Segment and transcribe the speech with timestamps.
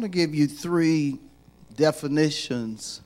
[0.00, 1.18] Want to give you three
[1.76, 3.02] definitions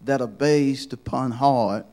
[0.00, 1.84] that are based upon heart,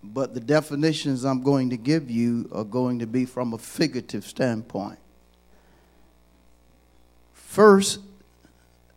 [0.00, 4.24] but the definitions I'm going to give you are going to be from a figurative
[4.24, 5.00] standpoint.
[7.32, 7.98] First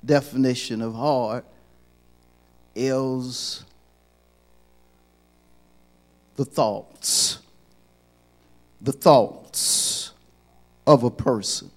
[0.06, 1.44] definition of heart
[2.76, 3.66] is
[6.36, 7.40] the thoughts.
[8.80, 10.12] The thoughts
[10.86, 11.72] of a person.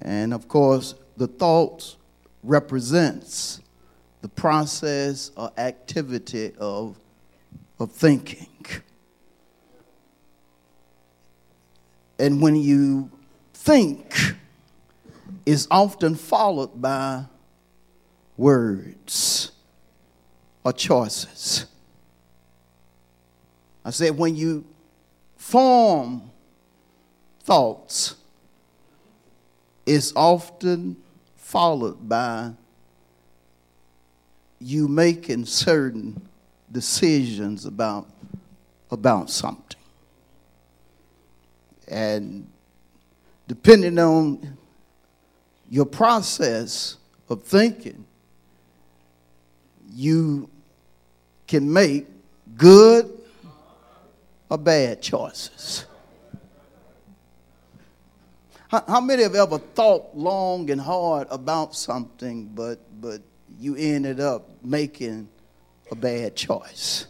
[0.00, 1.96] And of course, the thoughts
[2.42, 3.60] represents
[4.22, 6.98] the process or activity of,
[7.78, 8.48] of thinking.
[12.18, 13.10] And when you
[13.54, 14.34] think,
[15.46, 17.24] is often followed by
[18.36, 19.52] words
[20.64, 21.66] or choices.
[23.84, 24.64] I said, when you
[25.36, 26.30] form
[27.40, 28.16] thoughts,
[29.90, 30.96] is often
[31.34, 32.52] followed by
[34.60, 36.28] you making certain
[36.70, 38.06] decisions about,
[38.92, 39.80] about something.
[41.88, 42.48] And
[43.48, 44.56] depending on
[45.68, 46.96] your process
[47.28, 48.04] of thinking,
[49.90, 50.48] you
[51.48, 52.06] can make
[52.56, 53.10] good
[54.48, 55.84] or bad choices.
[58.70, 63.20] How, how many have ever thought long and hard about something, but, but
[63.58, 65.28] you ended up making
[65.90, 67.06] a bad choice?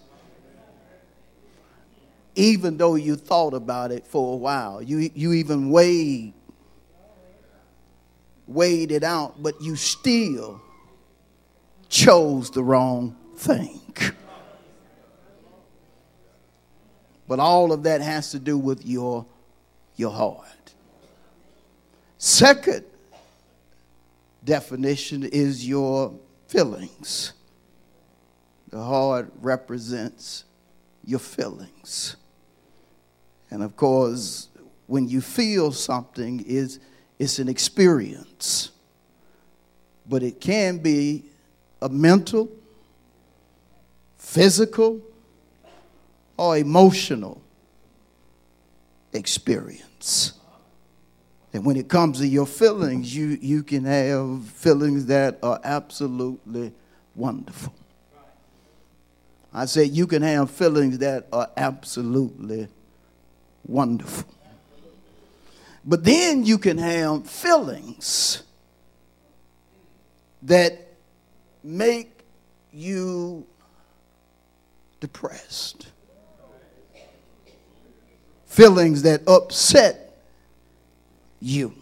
[2.35, 6.33] Even though you thought about it for a while, you, you even weighed,
[8.47, 10.63] weighed it out, but you still
[11.91, 13.83] chose the wrong thing.
[17.29, 19.27] But all of that has to do with your,
[19.97, 20.47] your heart.
[22.23, 22.85] Second
[24.45, 26.15] definition is your
[26.49, 27.33] feelings.
[28.69, 30.45] The heart represents
[31.03, 32.17] your feelings.
[33.51, 34.49] And of course,
[34.87, 36.79] when you feel something, is
[37.19, 38.73] it's an experience.
[40.07, 41.25] But it can be
[41.81, 42.51] a mental,
[44.19, 45.01] physical,
[46.37, 47.41] or emotional
[49.15, 50.35] experience.
[51.53, 56.73] And when it comes to your feelings, you, you can have feelings that are absolutely
[57.15, 57.75] wonderful.
[59.53, 62.69] I said you can have feelings that are absolutely
[63.67, 64.29] wonderful.
[65.85, 68.45] But then you can have feelings
[70.43, 70.87] that
[71.65, 72.13] make
[72.73, 73.47] you
[75.01, 75.89] depressed.
[78.47, 80.00] Feelings that upset
[81.41, 81.75] you.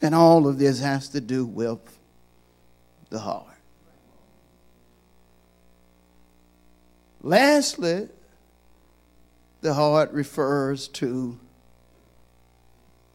[0.00, 1.98] And all of this has to do with
[3.10, 3.46] the heart.
[7.20, 8.08] Lastly,
[9.60, 11.38] the heart refers to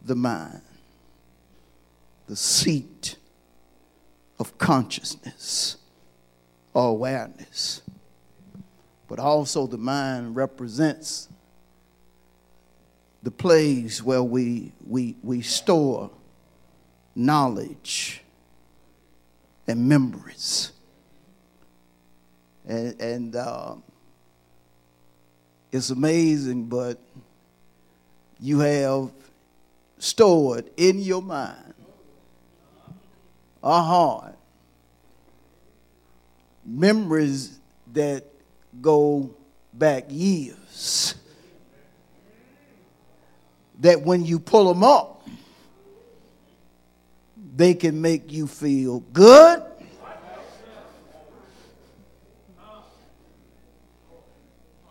[0.01, 0.61] the mind,
[2.27, 3.15] the seat
[4.39, 5.77] of consciousness
[6.73, 7.81] or awareness.
[9.07, 11.29] But also, the mind represents
[13.23, 16.11] the place where we, we, we store
[17.15, 18.21] knowledge
[19.65, 20.73] and memories.
[22.67, 23.75] And, and uh,
[25.71, 26.99] it's amazing, but
[28.41, 29.11] you have
[29.99, 31.73] stored in your mind
[33.63, 34.35] a heart
[36.65, 37.57] memories
[37.93, 38.25] that
[38.81, 39.33] go
[39.73, 41.15] back years
[43.83, 45.27] that when you pull them up,
[47.55, 49.61] they can make you feel good.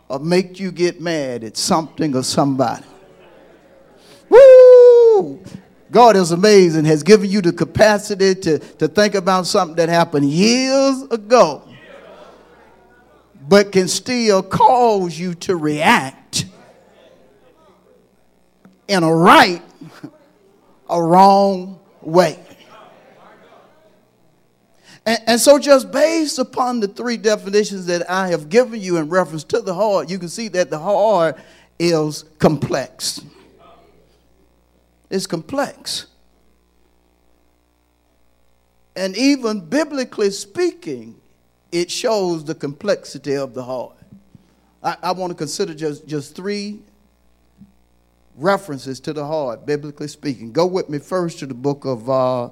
[0.07, 2.85] Or make you get mad at something or somebody.
[4.29, 5.43] Woo!
[5.89, 10.29] God is amazing, has given you the capacity to, to think about something that happened
[10.29, 11.67] years ago,
[13.47, 16.45] but can still cause you to react
[18.93, 19.61] in a right,
[20.89, 22.39] a wrong way.
[25.05, 29.09] And, and, so, just based upon the three definitions that I have given you in
[29.09, 31.37] reference to the heart, you can see that the heart
[31.77, 33.19] is complex.
[35.09, 36.05] It's complex.
[38.95, 41.19] And even biblically speaking,
[41.71, 43.97] it shows the complexity of the heart.
[44.81, 46.79] I, I want to consider just, just three
[48.35, 50.51] references to the heart, biblically speaking.
[50.51, 52.49] Go with me first to the book of uh,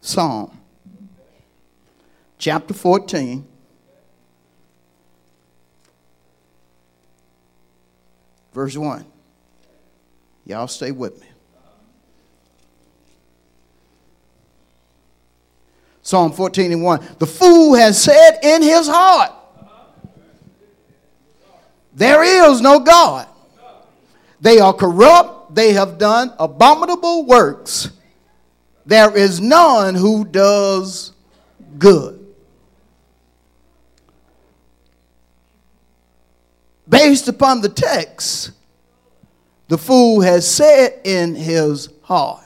[0.00, 0.60] Psalm,
[2.38, 3.46] chapter 14.
[8.52, 9.04] Verse 1.
[10.46, 11.26] Y'all stay with me.
[16.00, 17.06] Psalm 14 and 1.
[17.18, 19.32] The fool has said in his heart,
[21.92, 23.28] There is no God.
[24.40, 25.54] They are corrupt.
[25.54, 27.90] They have done abominable works.
[28.84, 31.12] There is none who does
[31.78, 32.34] good.
[36.88, 38.52] Based upon the text,
[39.68, 42.44] the fool has said in his heart.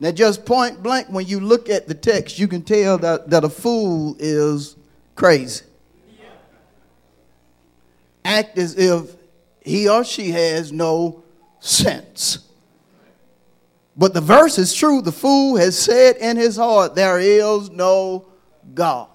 [0.00, 3.44] Now, just point blank, when you look at the text, you can tell that, that
[3.44, 4.76] a fool is
[5.14, 5.64] crazy.
[8.24, 9.14] Act as if
[9.66, 11.22] he or she has no
[11.60, 12.38] sense.
[13.96, 15.00] But the verse is true.
[15.02, 18.26] The fool has said in his heart, There is no
[18.74, 19.08] God.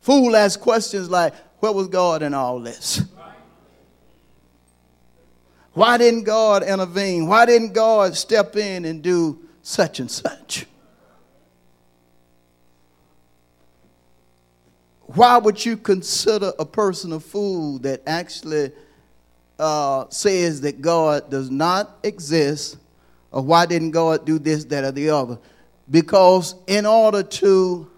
[0.00, 3.02] Fool asks questions like, Where was God in all this?
[5.72, 7.26] Why didn't God intervene?
[7.26, 10.66] Why didn't God step in and do such and such.
[15.02, 18.72] Why would you consider a person a fool that actually
[19.60, 22.78] uh, says that God does not exist,
[23.30, 25.38] or why didn't God do this, that, or the other?
[25.90, 27.90] Because in order to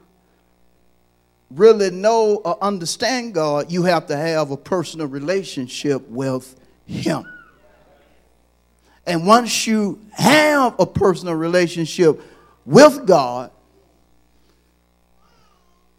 [1.50, 7.25] really know or understand God, you have to have a personal relationship with Him.
[9.06, 12.20] And once you have a personal relationship
[12.65, 13.50] with God,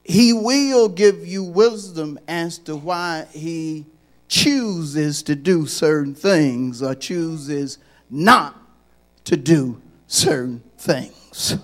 [0.03, 3.85] He will give you wisdom as to why He
[4.33, 7.77] chooses to do certain things or chooses
[8.09, 8.59] not
[9.23, 11.55] to do certain things.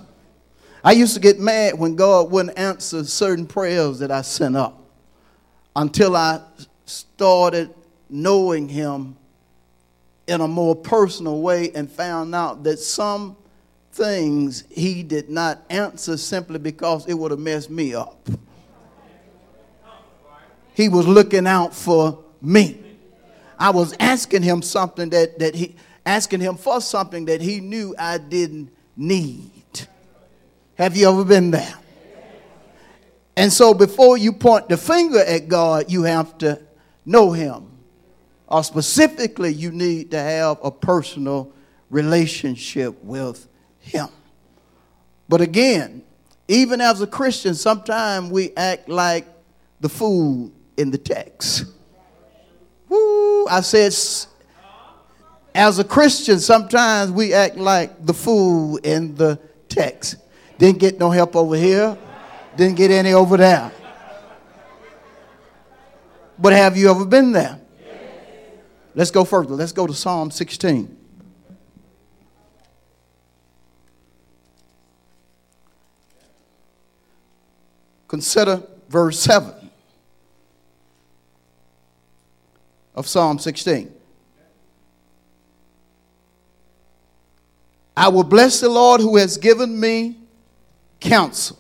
[0.84, 4.80] I used to get mad when God wouldn't answer certain prayers that I sent up
[5.76, 6.42] until I
[6.86, 7.74] started
[8.08, 9.18] knowing Him
[10.28, 13.36] in a more personal way and found out that some
[13.94, 18.30] things he did not answer simply because it would have messed me up.
[20.76, 22.82] He was looking out for me.
[23.58, 25.76] I was asking him something that, that he
[26.06, 29.52] asking him for something that he knew I didn't need.
[30.76, 31.74] Have you ever been there?
[33.36, 36.62] And so before you point the finger at God, you have to
[37.06, 37.70] know him
[38.48, 41.54] or specifically you need to have a personal
[41.90, 43.48] relationship with
[43.80, 44.08] him.
[45.28, 46.02] But again,
[46.48, 49.28] even as a Christian, sometimes we act like
[49.80, 51.66] the fool in the text.
[52.90, 53.94] Woo, I said,
[55.54, 60.16] as a Christian, sometimes we act like the fool in the text.
[60.58, 61.98] Didn't get no help over here,
[62.58, 63.72] didn't get any over there.
[66.38, 67.60] But have you ever been there?
[68.96, 69.54] Let's go further.
[69.54, 70.98] Let's go to Psalm 16.
[78.08, 79.59] Consider verse 7
[83.00, 83.94] of Psalm 16.
[87.96, 90.18] I will bless the Lord who has given me
[91.00, 91.58] counsel.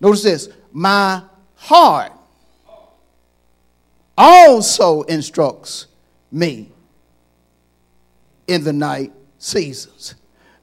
[0.00, 1.22] Notice this my
[1.54, 2.12] heart
[4.16, 5.86] also instructs
[6.30, 6.70] me
[8.46, 10.14] in the night seasons.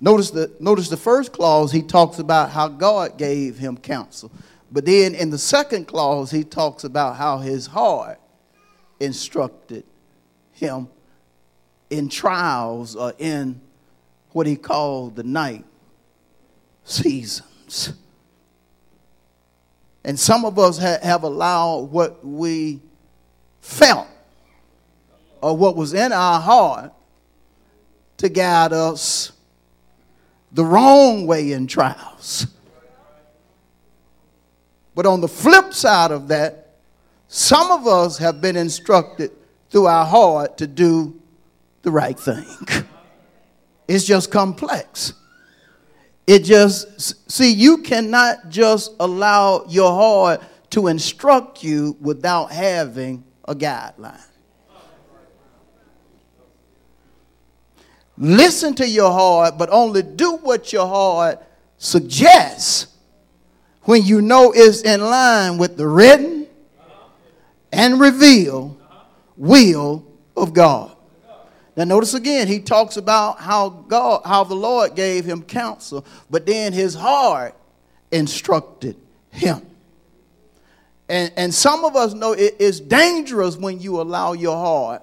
[0.02, 4.32] Notice the, notice the first clause, he talks about how God gave him counsel.
[4.72, 8.20] But then in the second clause, he talks about how his heart
[9.00, 9.84] instructed
[10.52, 10.88] him
[11.90, 13.60] in trials or in
[14.32, 15.66] what he called the night
[16.84, 17.94] seasons.
[20.04, 22.82] And some of us ha- have allowed what we
[23.62, 24.08] felt
[25.42, 26.94] or what was in our heart
[28.18, 29.32] to guide us
[30.52, 32.48] the wrong way in trials.
[34.96, 36.69] But on the flip side of that,
[37.32, 39.32] some of us have been instructed
[39.70, 41.22] through our heart to do
[41.84, 42.46] the right thing.
[43.88, 45.14] It's just complex.
[46.26, 53.56] It just, see, you cannot just allow your heart to instruct you without having a
[53.56, 54.26] guideline.
[58.18, 61.44] Listen to your heart, but only do what your heart
[61.78, 62.88] suggests
[63.84, 66.39] when you know it's in line with the written
[67.72, 68.78] and reveal
[69.38, 70.96] will of God.
[71.76, 76.46] Now notice again, he talks about how God, how the Lord gave him counsel, but
[76.46, 77.56] then his heart
[78.12, 78.98] instructed
[79.32, 79.66] him.
[81.08, 85.02] And, and some of us know it is dangerous when you allow your heart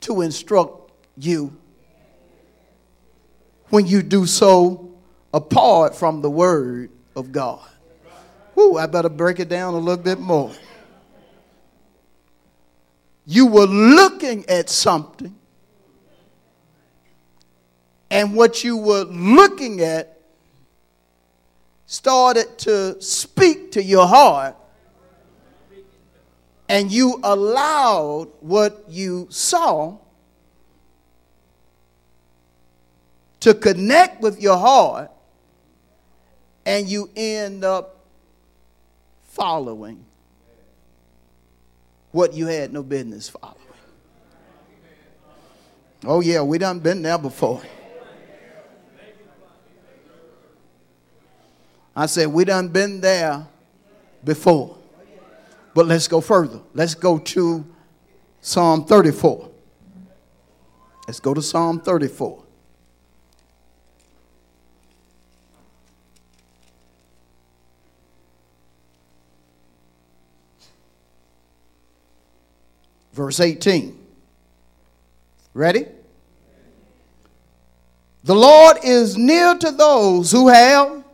[0.00, 1.56] to instruct you
[3.74, 4.92] when you do so
[5.32, 7.60] apart from the word of God.
[8.54, 10.52] Whoo, I better break it down a little bit more.
[13.26, 15.34] You were looking at something,
[18.10, 20.20] and what you were looking at
[21.86, 24.56] started to speak to your heart,
[26.68, 29.96] and you allowed what you saw
[33.40, 35.10] to connect with your heart,
[36.66, 38.00] and you end up
[39.28, 40.03] following
[42.14, 43.58] what you had no business following.
[46.06, 47.60] Oh, yeah, we done been there before.
[51.96, 53.44] I said, we done been there
[54.22, 54.78] before.
[55.74, 56.60] But let's go further.
[56.72, 57.66] Let's go to
[58.40, 59.50] Psalm 34.
[61.08, 62.43] Let's go to Psalm 34.
[73.14, 73.98] Verse 18.
[75.54, 75.86] Ready?
[78.24, 81.04] The Lord is near to those who have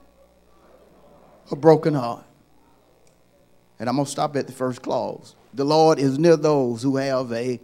[1.50, 2.24] a broken heart.
[3.78, 5.34] And I'm going to stop at the first clause.
[5.52, 7.60] The Lord is near those who have a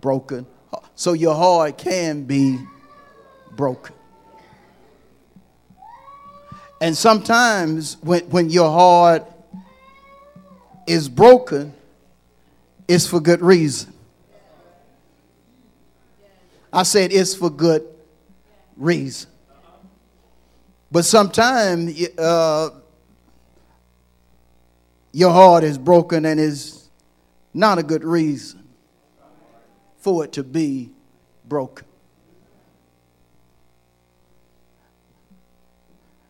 [0.00, 0.86] broken heart.
[0.94, 2.58] So your heart can be
[3.52, 3.94] broken.
[6.80, 9.30] And sometimes when, when your heart
[10.86, 11.74] is broken,
[12.88, 13.92] it's for good reason.
[16.72, 17.86] I said it's for good
[18.76, 19.30] reason.
[20.90, 22.70] But sometimes uh,
[25.12, 26.88] your heart is broken and is
[27.52, 28.66] not a good reason
[29.98, 30.90] for it to be
[31.46, 31.86] broken.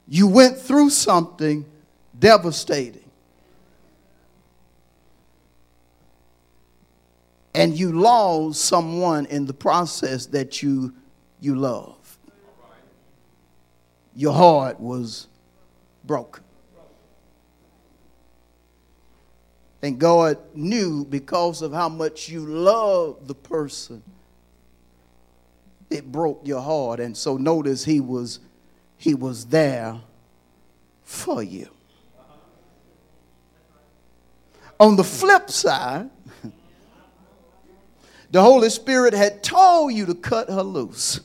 [0.09, 1.67] You went through something
[2.19, 3.08] devastating.
[7.55, 10.95] And you lost someone in the process that you
[11.41, 12.19] you love.
[14.15, 15.29] Your heart was
[16.05, 16.45] broken.
[19.81, 24.03] And god knew because of how much you love the person
[25.91, 27.01] it broke your heart.
[27.01, 28.41] And so notice he was
[28.97, 30.01] he was there
[31.03, 31.69] for you.
[34.81, 36.11] On the flip side
[38.31, 41.21] the Holy Spirit had told you to cut her loose.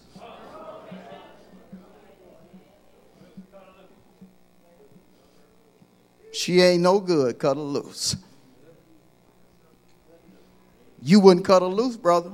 [6.33, 7.38] She ain't no good.
[7.38, 8.15] Cut her loose.
[11.01, 12.31] You wouldn't cut her loose, brother.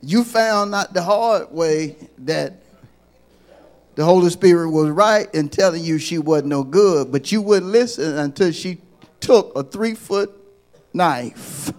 [0.00, 2.54] You found out the hard way that
[3.94, 7.72] the Holy Spirit was right in telling you she wasn't no good, but you wouldn't
[7.72, 8.78] listen until she
[9.18, 10.37] took a three foot
[10.92, 11.72] knife.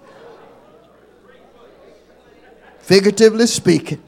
[2.79, 4.01] Figuratively speaking.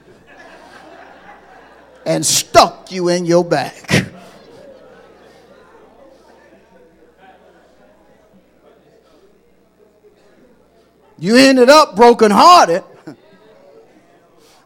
[2.06, 4.08] And stuck you in your back.
[11.20, 12.84] You ended up brokenhearted.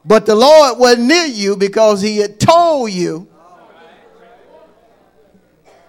[0.06, 3.27] But the Lord wasn't near you because He had told you,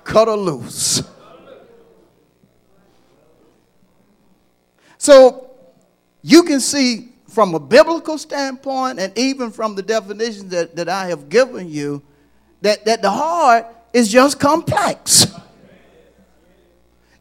[0.03, 1.03] cut her loose.
[5.07, 5.53] So
[6.21, 11.07] you can see from a biblical standpoint and even from the definitions that, that I
[11.07, 12.03] have given you
[12.63, 15.29] that, that the heart is just complex.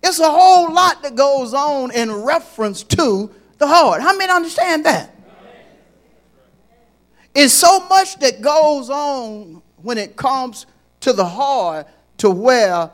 [0.01, 4.01] It's a whole lot that goes on in reference to the heart.
[4.01, 5.15] How many understand that?
[7.35, 10.65] It's so much that goes on when it comes
[11.01, 11.87] to the heart
[12.17, 12.89] to where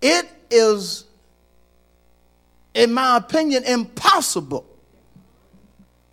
[0.00, 1.06] it is
[2.74, 4.66] in my opinion, impossible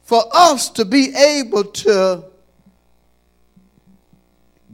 [0.03, 2.23] for us to be able to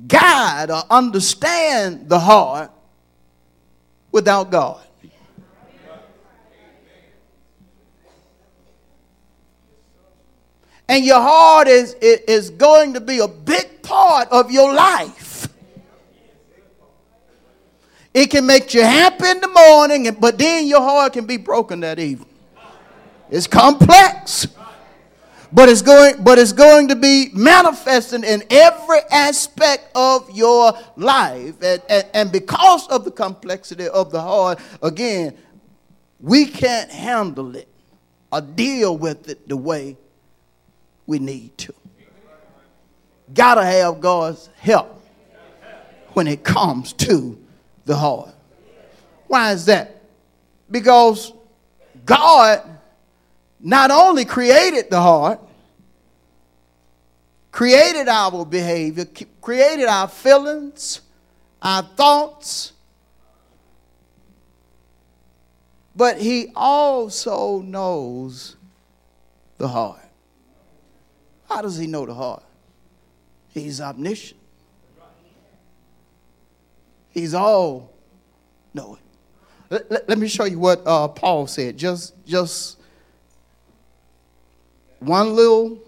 [0.07, 2.71] guide or understand the heart
[4.11, 4.79] without God.
[10.87, 15.32] And your heart is, is going to be a big part of your life.
[18.13, 21.79] It can make you happy in the morning, but then your heart can be broken
[21.79, 22.29] that evening.
[23.29, 24.47] It's complex
[25.53, 31.55] but it's going but it's going to be manifesting in every aspect of your life
[31.61, 35.37] and, and, and because of the complexity of the heart again
[36.19, 37.67] we can't handle it
[38.31, 39.95] or deal with it the way
[41.05, 41.73] we need to
[43.33, 45.01] gotta have god's help
[46.13, 47.37] when it comes to
[47.85, 48.33] the heart
[49.27, 50.01] why is that
[50.69, 51.33] because
[52.05, 52.73] god
[53.63, 55.39] not only created the heart,
[57.49, 59.07] created our behavior,
[59.39, 60.99] created our feelings,
[61.61, 62.73] our thoughts,
[65.95, 68.57] but he also knows
[69.57, 70.01] the heart.
[71.47, 72.43] How does he know the heart?
[73.53, 74.41] He's omniscient.
[77.13, 77.93] He's all
[78.73, 78.99] knowing.
[79.69, 81.77] Let, let, me show you what uh, Paul said.
[81.77, 82.79] Just, just
[84.99, 85.79] one little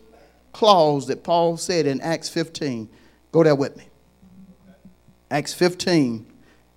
[0.53, 2.87] clause that Paul said in Acts 15.
[3.31, 3.85] Go there with me.
[5.31, 6.25] Acts 15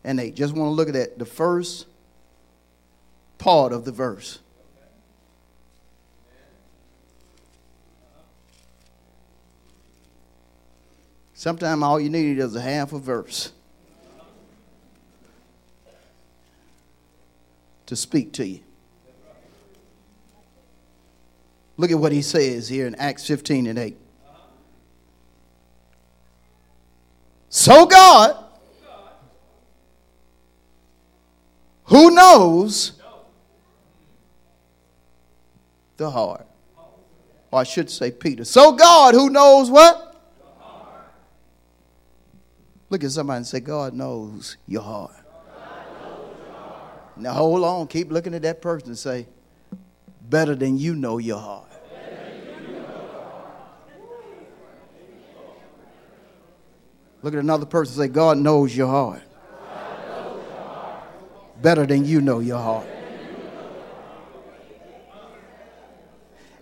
[0.05, 0.35] and 8.
[0.35, 1.19] Just want to look at that.
[1.19, 1.87] The first
[3.37, 4.39] part of the verse.
[11.35, 13.53] Sometimes all you need is a half a verse
[17.89, 18.61] to speak to you.
[21.79, 23.97] Look at what he says here in Acts 15 and 8.
[27.49, 28.45] So God,
[31.85, 32.93] who knows
[35.97, 36.47] the heart?
[37.51, 38.45] Or I should say Peter.
[38.45, 40.05] So God, who knows what?
[42.91, 45.18] Look at somebody and say, God knows your heart.
[47.19, 47.37] Knows your heart.
[47.37, 49.27] Now hold on, keep looking at that person and say,
[50.29, 51.65] better than you know your heart.
[57.21, 59.23] Look at another person and say, God knows your heart.
[61.61, 62.87] Better than you know your heart.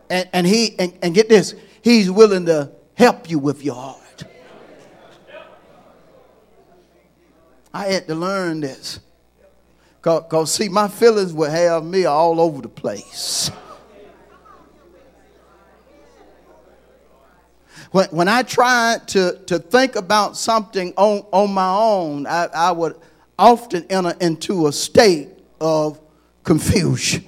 [0.08, 4.24] And, and he and, and get this, he's willing to help you with your heart.
[7.74, 9.00] I had to learn this.
[10.06, 13.50] Because, see, my feelings would have me all over the place.
[17.90, 22.70] When, when I tried to, to think about something on, on my own, I, I
[22.70, 22.94] would
[23.36, 25.28] often enter into a state
[25.60, 25.98] of
[26.44, 27.24] confusion.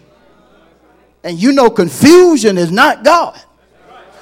[1.24, 3.40] And you know, confusion is not God.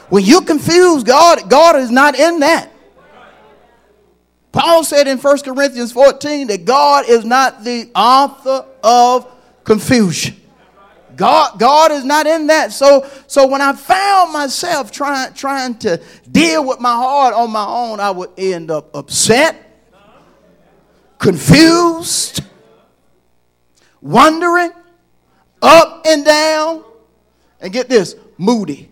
[0.09, 2.71] When you confuse God, God is not in that.
[4.57, 9.31] Paul said in 1 Corinthians 14 that God is not the author of
[9.65, 10.35] confusion.
[11.15, 12.73] God, God is not in that.
[12.73, 17.67] So, so when I found myself trying, trying to deal with my heart on my
[17.67, 19.63] own, I would end up upset,
[21.19, 22.43] confused,
[24.01, 24.71] wondering,
[25.61, 26.83] up and down,
[27.61, 28.89] and get this, moody.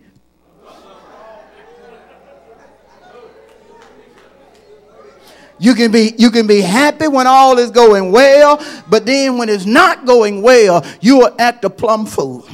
[5.65, 9.49] You can be you can be happy when all is going well, but then when
[9.49, 12.47] it's not going well, you will act a plum fool.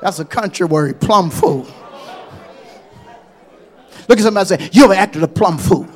[0.00, 1.66] That's a country word, plum fool.
[4.08, 5.88] Look at somebody say, you ever acted a plum fool.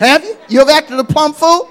[0.00, 0.36] Have you?
[0.48, 1.70] You have acted a plum fool?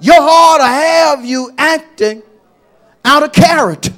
[0.00, 2.24] Your heart will have you acting
[3.04, 3.92] out of character.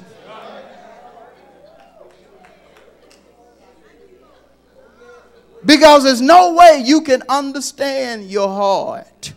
[5.63, 9.33] Because there's no way you can understand your heart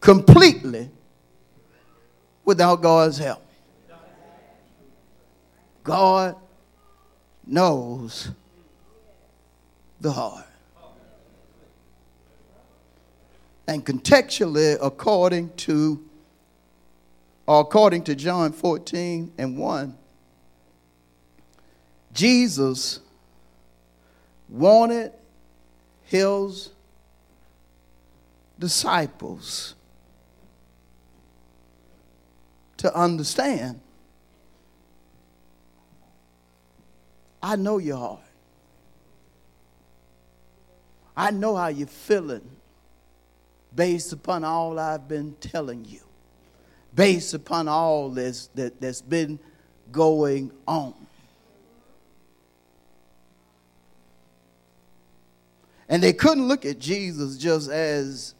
[0.00, 0.88] completely
[2.44, 3.44] without God's help.
[5.82, 6.36] God
[7.46, 8.30] knows
[10.00, 10.46] the heart.
[13.66, 16.04] And contextually, according to
[17.46, 19.96] or according to John 14 and 1,
[22.12, 23.00] Jesus
[24.48, 25.12] wanted
[26.04, 26.70] his
[28.58, 29.74] disciples
[32.78, 33.80] to understand
[37.42, 38.20] I know your heart.
[41.16, 42.48] I know how you're feeling
[43.74, 46.00] based upon all I've been telling you,
[46.94, 49.38] based upon all this that, that's been
[49.92, 50.94] going on.
[55.88, 58.34] And they couldn't look at Jesus just as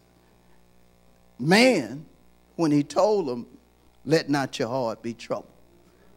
[1.39, 2.05] man
[2.57, 3.47] when he told them,
[4.05, 5.53] Let not your heart be troubled.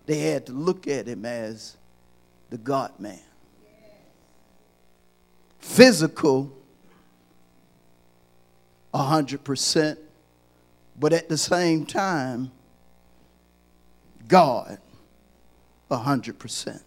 [0.06, 1.78] They had to look at him as
[2.50, 3.20] the God man
[5.62, 6.52] physical
[8.94, 9.98] 100%,
[11.00, 12.52] but at the same time,
[14.28, 14.80] God
[15.90, 16.82] 100%.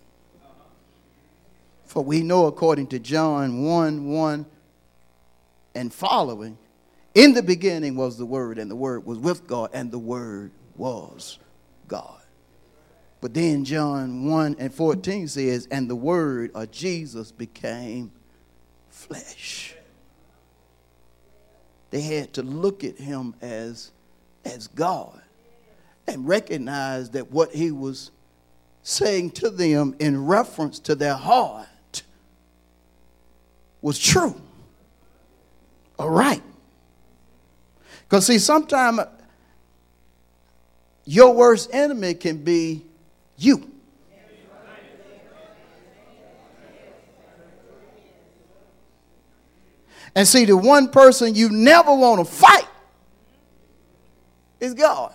[1.94, 4.46] For we know, according to John 1 1
[5.76, 6.58] and following,
[7.14, 10.50] in the beginning was the Word, and the Word was with God, and the Word
[10.76, 11.38] was
[11.86, 12.20] God.
[13.20, 18.10] But then John 1 and 14 says, And the Word of Jesus became
[18.88, 19.76] flesh.
[21.90, 23.92] They had to look at him as,
[24.44, 25.22] as God
[26.08, 28.10] and recognize that what he was
[28.82, 31.68] saying to them in reference to their heart
[33.84, 34.34] was true.
[35.98, 36.42] All right.
[38.04, 39.00] Because, see, sometimes
[41.04, 42.82] your worst enemy can be
[43.36, 43.70] you.
[50.14, 52.66] And see, the one person you never want to fight
[54.60, 55.12] is God.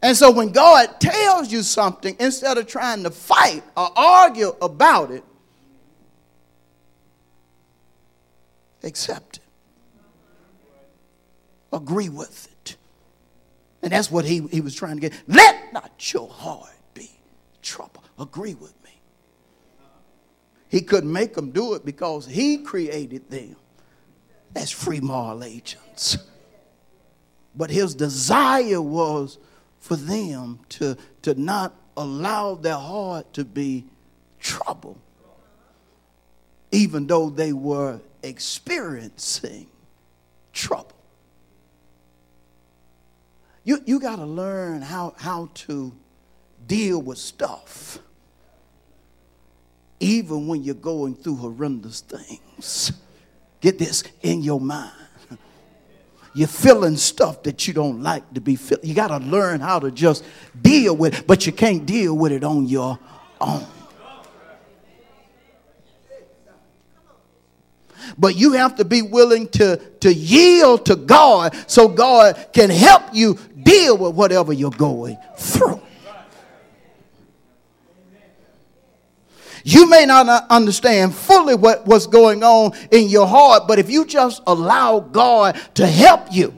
[0.00, 5.10] And so when God tells you something, instead of trying to fight or argue about
[5.10, 5.24] it,
[8.86, 9.42] accept it.
[11.72, 12.76] Agree with it.
[13.82, 15.12] And that's what he, he was trying to get.
[15.26, 17.10] Let not your heart be
[17.62, 18.08] troubled.
[18.18, 18.90] Agree with me.
[20.68, 23.56] He couldn't make them do it because he created them
[24.54, 26.16] as free moral agents.
[27.54, 29.38] But his desire was
[29.80, 33.84] for them to, to not allow their heart to be
[34.40, 34.98] troubled,
[36.72, 39.66] even though they were experiencing
[40.52, 40.96] trouble.
[43.64, 45.92] You, you got to learn how, how to
[46.66, 47.98] deal with stuff
[49.98, 52.92] even when you're going through horrendous things.
[53.60, 54.92] Get this in your mind.
[56.34, 58.84] You're feeling stuff that you don't like to be feeling.
[58.84, 60.22] You got to learn how to just
[60.60, 62.98] deal with it, but you can't deal with it on your
[63.40, 63.66] own.
[68.18, 73.02] But you have to be willing to, to yield to God so God can help
[73.12, 75.80] you deal with whatever you're going through.
[79.68, 83.90] You may not uh, understand fully what, what's going on in your heart, but if
[83.90, 86.54] you just allow God to help you,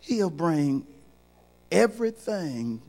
[0.00, 0.86] He'll bring
[1.70, 2.80] everything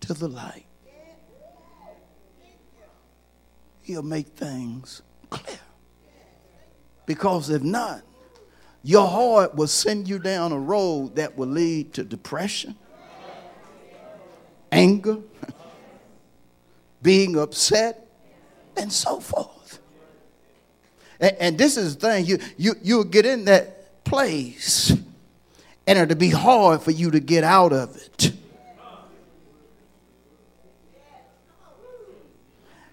[0.00, 0.64] to the light.
[3.88, 5.56] He'll make things clear.
[7.06, 8.02] Because if not,
[8.82, 12.76] your heart will send you down a road that will lead to depression,
[14.70, 15.20] anger,
[17.02, 18.06] being upset,
[18.76, 19.78] and so forth.
[21.18, 24.90] And, and, this is the thing you, you, you'll get in that place,
[25.86, 28.32] and it'll be hard for you to get out of it.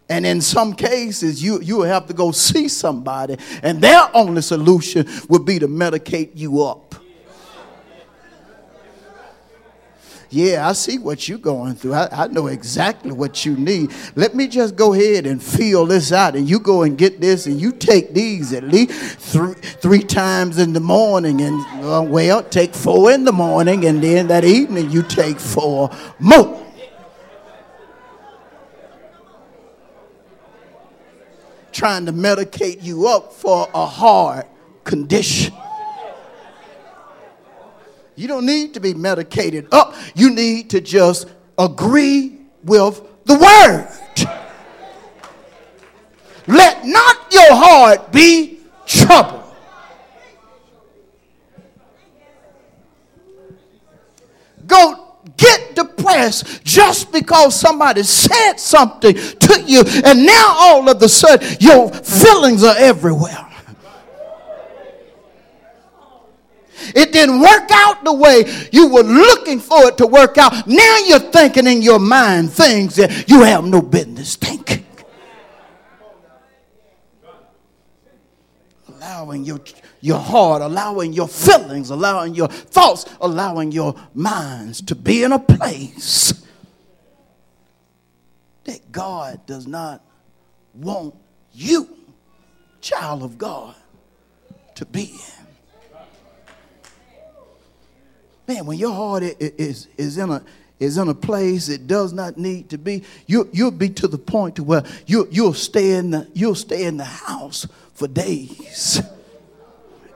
[0.08, 4.42] And in some cases, you, you will have to go see somebody, and their only
[4.42, 6.96] solution would be to medicate you up.
[10.30, 11.94] Yeah, I see what you're going through.
[11.94, 13.94] I, I, know exactly what you need.
[14.16, 16.36] Let me just go ahead and feel this out.
[16.36, 20.58] And you go and get this, and you take these at least three, three times
[20.58, 21.40] in the morning.
[21.40, 25.90] And, uh, well, take four in the morning, and then that evening you take four
[26.20, 26.65] more.
[31.76, 34.46] Trying to medicate you up for a hard
[34.86, 35.54] condition.
[38.16, 39.94] You don't need to be medicated up.
[40.16, 43.90] You need to just agree with the word.
[46.48, 49.44] Let not your heart be troubled.
[54.66, 55.05] Go
[55.38, 61.58] get depressed just because somebody said something to you, and now all of a sudden
[61.60, 63.46] your feelings are everywhere.
[66.94, 70.68] It didn't work out the way you were looking for it to work out.
[70.68, 74.86] Now you're thinking in your mind things that you have no business thinking.
[78.88, 79.60] Allowing your,
[80.06, 85.40] your heart, allowing your feelings, allowing your thoughts, allowing your minds to be in a
[85.40, 86.46] place
[88.66, 90.04] that God does not
[90.76, 91.16] want
[91.54, 91.90] you,
[92.82, 93.74] child of God,
[94.76, 95.90] to be in.
[98.48, 100.44] Man, when your heart is, is, in a,
[100.80, 104.20] is in a place it does not need to be, you, you'll be to the
[104.20, 107.66] point to where you, you'll, stay in the, you'll stay in the house
[107.96, 109.02] for days.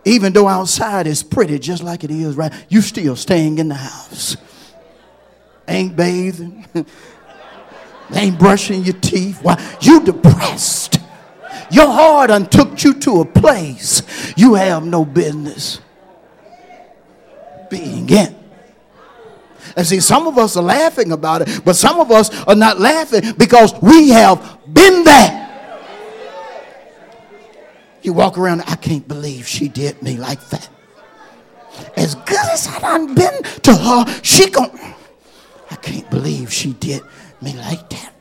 [0.05, 3.75] Even though outside is pretty just like it is right, you still staying in the
[3.75, 4.37] house.
[5.67, 6.65] Ain't bathing,
[8.13, 9.39] ain't brushing your teeth.
[9.41, 9.61] Why?
[9.81, 10.99] You depressed.
[11.71, 15.79] Your heart done took you to a place you have no business
[17.69, 18.35] being in.
[19.75, 22.79] And see, some of us are laughing about it, but some of us are not
[22.79, 25.48] laughing because we have been there.
[28.01, 30.69] You walk around, I can't believe she did me like that.
[31.95, 34.77] As good as I done been to her, she gon'
[35.71, 37.01] I can't believe she did
[37.41, 38.13] me like that.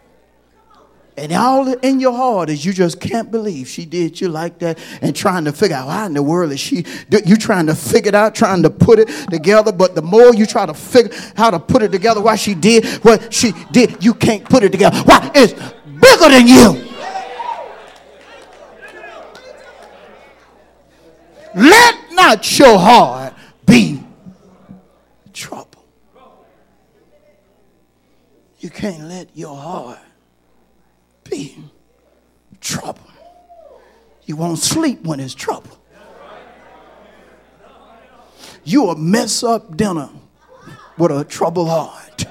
[1.16, 4.78] And all in your heart is you just can't believe she did you like that
[5.02, 6.84] and trying to figure out why in the world is she,
[7.26, 9.72] you trying to figure it out, trying to put it together.
[9.72, 12.86] But the more you try to figure how to put it together, why she did
[13.02, 14.96] what she did, you can't put it together.
[14.98, 15.28] Why?
[15.34, 16.87] It's bigger than you.
[21.58, 23.34] Let not your heart
[23.66, 24.00] be
[25.32, 25.84] trouble.
[28.60, 29.98] You can't let your heart
[31.28, 31.56] be
[32.60, 33.10] trouble.
[34.24, 35.76] You won't sleep when it's trouble.
[38.62, 40.10] You will mess up dinner
[40.96, 42.24] with a troubled heart.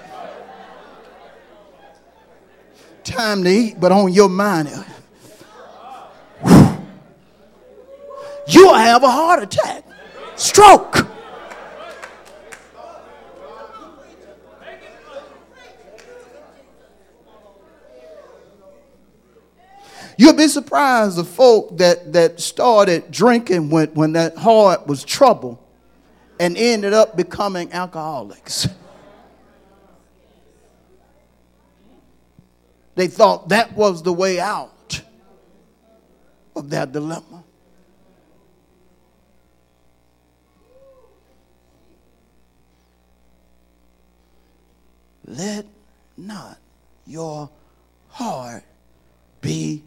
[3.03, 4.69] Time to eat, but on your mind,
[8.47, 9.83] you'll have a heart attack,
[10.35, 11.07] stroke.
[20.17, 25.63] You'll be surprised the folk that, that started drinking when, when that heart was trouble
[26.39, 28.67] and ended up becoming alcoholics.
[32.95, 35.01] They thought that was the way out
[36.55, 37.36] of that dilemma.
[45.27, 45.65] Let
[46.15, 46.57] not
[47.05, 47.49] your
[48.09, 48.63] heart
[49.41, 49.83] be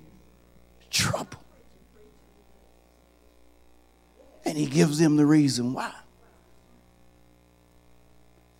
[0.90, 1.37] troubled.
[4.44, 5.92] And he gives them the reason why.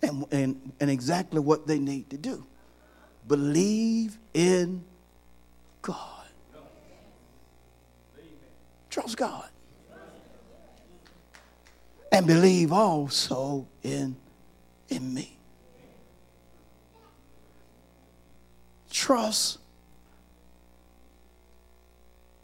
[0.01, 2.45] And, and, and exactly what they need to do.
[3.27, 4.83] Believe in
[5.81, 5.97] God.
[8.89, 9.47] Trust God.
[12.11, 14.15] And believe also in,
[14.89, 15.37] in me.
[18.91, 19.57] Trust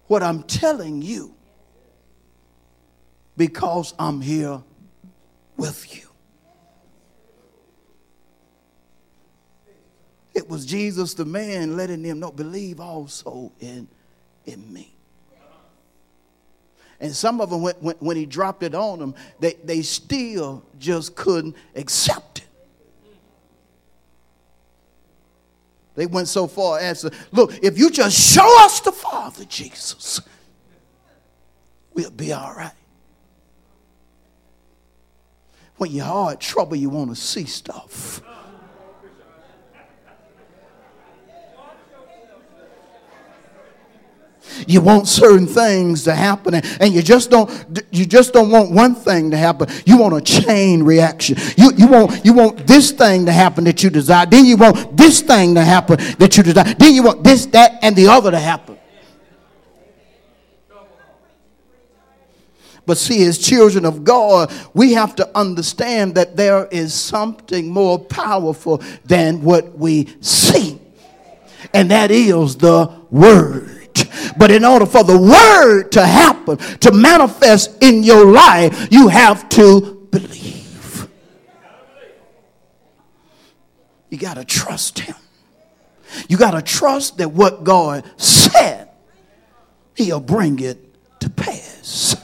[0.08, 1.36] what I'm telling you
[3.36, 4.64] because I'm here
[5.58, 6.08] with you.
[10.34, 13.88] It was Jesus, the man, letting them know, believe also in,
[14.46, 14.94] in me.
[17.00, 20.64] And some of them, when, when, when he dropped it on them, they, they still
[20.80, 22.48] just couldn't accept it.
[25.98, 30.22] They went so far as to look, if you just show us the Father, Jesus,
[31.92, 32.72] we'll be all right.
[35.78, 38.22] When you're hard trouble, you want to see stuff.
[44.68, 47.50] You want certain things to happen and you just don't
[47.92, 49.68] you just don't want one thing to happen.
[49.86, 51.38] You want a chain reaction.
[51.56, 54.26] You, you want you want this thing to happen that you desire.
[54.26, 56.74] Then you want this thing to happen that you desire.
[56.74, 58.78] Then you want this that and the other to happen.
[62.88, 68.00] But see, as children of God, we have to understand that there is something more
[68.00, 70.80] powerful than what we see,
[71.74, 73.77] and that is the Word.
[74.38, 79.48] But in order for the word to happen, to manifest in your life, you have
[79.50, 81.08] to believe.
[84.10, 85.16] You got to trust Him.
[86.30, 88.90] You got to trust that what God said,
[89.96, 90.80] He'll bring it
[91.20, 92.16] to pass.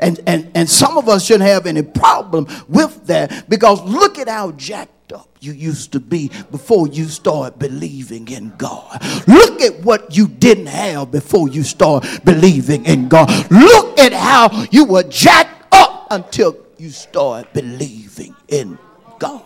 [0.00, 4.28] And, and, and some of us shouldn't have any problem with that because look at
[4.28, 9.00] how jacked up you used to be before you start believing in God.
[9.26, 13.28] Look at what you didn't have before you start believing in God.
[13.50, 18.78] Look at how you were jacked up until you start believing in
[19.18, 19.42] God.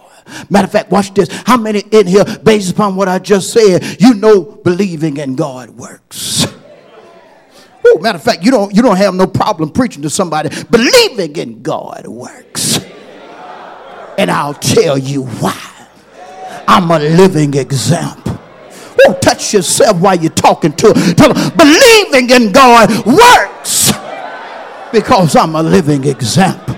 [0.49, 1.29] Matter of fact, watch this.
[1.44, 5.70] How many in here, based upon what I just said, you know believing in God
[5.70, 6.46] works?
[7.87, 10.51] Ooh, matter of fact, you don't you don't have no problem preaching to somebody.
[10.70, 12.79] Believing in God works.
[14.20, 15.59] And I'll tell you why.
[16.68, 18.38] I'm a living example.
[19.06, 20.92] Oh, touch yourself while you're talking to.
[21.56, 23.92] Believing in God works
[24.92, 26.76] because I'm a living example.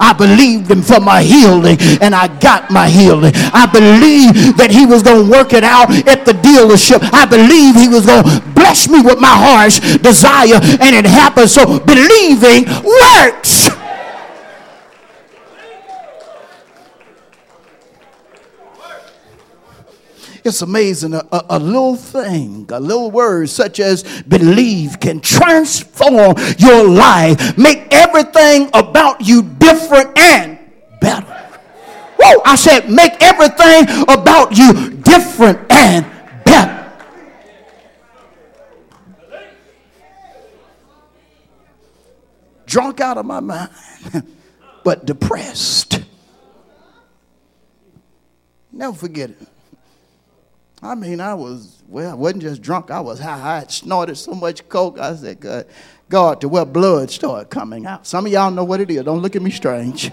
[0.00, 3.32] I believed him for my healing and I got my healing.
[3.54, 6.98] I believed that he was going to work it out at the dealership.
[7.12, 11.48] I believe he was going to bless me with my heart's desire and it happened.
[11.48, 13.70] So believing works.
[20.44, 21.14] It's amazing.
[21.14, 27.56] A, a, a, little thing, a little word such as believe can transform your life,
[27.56, 30.58] make everything about you different and
[31.00, 31.26] better.
[32.18, 36.06] Whoa, I said, make everything about you different and
[36.44, 36.92] better.
[42.66, 43.70] Drunk out of my mind,
[44.84, 46.00] but depressed.
[48.72, 49.51] Never forget it.
[50.82, 52.90] I mean, I was, well, I wasn't just drunk.
[52.90, 53.40] I was high.
[53.40, 54.98] I had snorted so much coke.
[54.98, 55.66] I said, God,
[56.08, 58.04] God, to where blood started coming out.
[58.04, 59.04] Some of y'all know what it is.
[59.04, 60.10] Don't look at me strange.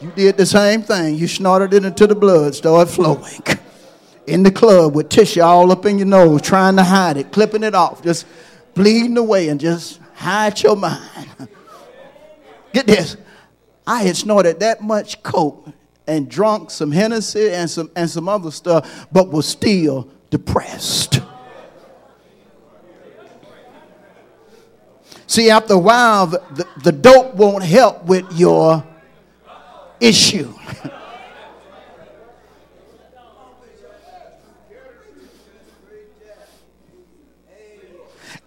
[0.00, 1.16] You did the same thing.
[1.16, 3.42] You snorted it until the blood started flowing.
[4.28, 7.64] In the club with tissue all up in your nose, trying to hide it, clipping
[7.64, 8.26] it off, just
[8.74, 11.38] bleeding away and just hide your mind.
[12.72, 13.16] Get this.
[13.86, 15.68] I had snorted that much coke
[16.06, 21.20] and drunk some Hennessy and some, and some other stuff, but was still depressed.
[25.26, 28.84] See, after a while, the, the, dope won't help with your
[30.00, 30.54] issue.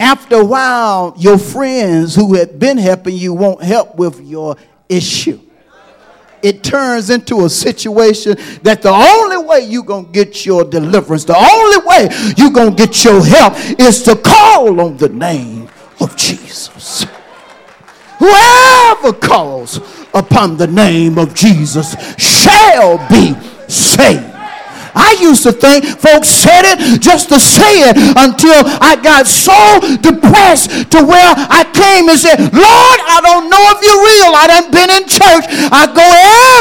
[0.01, 4.55] After a while, your friends who had been helping you won't help with your
[4.87, 5.41] issue
[6.41, 11.25] it turns into a situation that the only way you're going to get your deliverance,
[11.25, 15.69] the only way you're going to get your help is to call on the name
[15.99, 17.05] of Jesus.
[18.19, 19.77] Whoever calls
[20.13, 23.33] upon the name of Jesus shall be
[23.67, 24.38] saved.
[24.95, 29.79] I used to think folks said it just to say it until I got so
[30.01, 34.31] depressed to where I came and said, Lord, I don't know if you're real.
[34.35, 35.45] I done been in church.
[35.71, 36.07] I go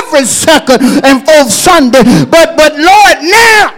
[0.04, 2.02] every second and fourth Sunday.
[2.26, 3.74] But but Lord, now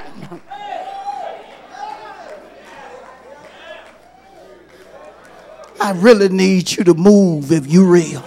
[5.81, 8.23] I really need you to move if you're real.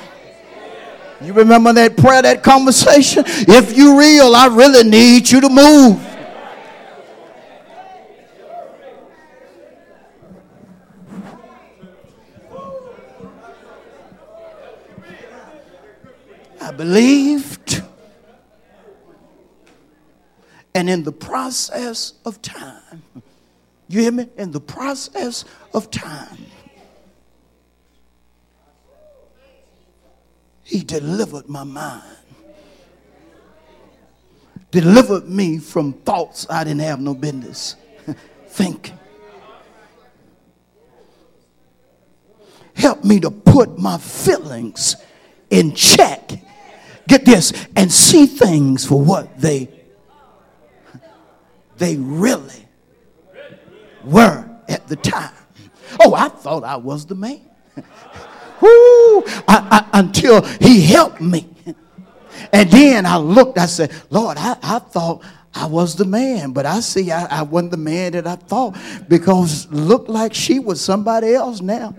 [1.21, 3.23] You remember that prayer, that conversation?
[3.25, 6.12] If you're real, I really need you to move.
[16.77, 17.83] Believed.
[20.75, 23.03] And in the process of time,
[23.87, 24.27] you hear me?
[24.37, 26.45] In the process of time,
[30.63, 32.17] he delivered my mind.
[34.71, 37.75] Delivered me from thoughts I didn't have no business
[38.47, 38.97] thinking.
[42.73, 44.95] Help me to put my feelings
[45.51, 46.42] in check
[47.07, 49.69] get this, and see things for what they
[51.77, 52.67] they really
[54.03, 55.33] were at the time.
[55.99, 57.41] Oh, I thought I was the man.
[58.61, 61.49] Woo, I, I, until he helped me.
[62.51, 65.23] And then I looked, I said, Lord, I, I thought
[65.53, 68.75] I was the man, but I see I, I wasn't the man that I thought
[69.07, 71.95] because looked like she was somebody else now.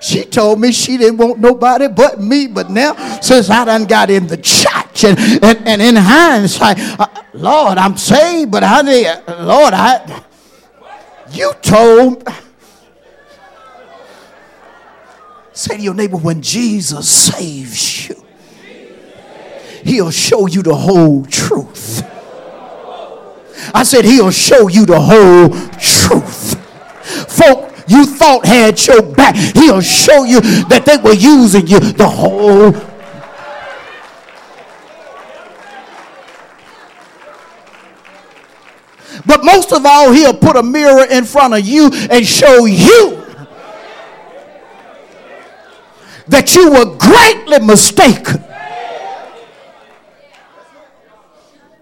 [0.00, 2.46] She told me she didn't want nobody but me.
[2.46, 7.06] But now, since I done got in the church and, and, and in hindsight, uh,
[7.32, 9.04] Lord, I'm saved, but honey,
[9.42, 10.22] Lord, I,
[11.32, 12.26] you told.
[15.52, 18.24] Say to your neighbor, when Jesus saves you,
[19.82, 22.04] He'll show you the whole truth.
[23.74, 26.54] I said, He'll show you the whole truth.
[27.32, 32.08] Folk you thought had your back, He'll show you that they were using you the
[32.08, 32.72] whole
[39.26, 43.22] But most of all, he'll put a mirror in front of you and show you
[46.28, 48.44] that you were greatly mistaken